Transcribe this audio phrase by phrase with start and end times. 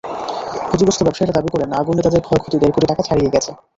[0.67, 3.51] ক্ষতিগ্রস্ত ব্যবসায়ীরা দাবি করেন, আগুনে তাঁদের ক্ষয়ক্ষতি দেড় কোটি টাকা ছাড়িয়ে গেছে।